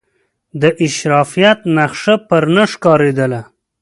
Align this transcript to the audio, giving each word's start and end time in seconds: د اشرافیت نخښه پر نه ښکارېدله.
د 0.61 0.63
اشرافیت 0.85 1.59
نخښه 1.75 2.15
پر 2.27 2.43
نه 2.55 2.63
ښکارېدله. 2.71 3.41